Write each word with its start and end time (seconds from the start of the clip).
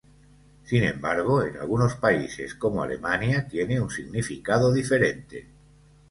Sin 0.63 0.83
embargo, 0.83 1.43
en 1.43 1.57
algunos 1.57 1.93
países, 1.97 2.55
como 2.55 2.81
Alemania 2.81 3.47
tiene 3.47 3.79
un 3.79 3.91
significado 3.91 4.73
diferente. 4.73 5.45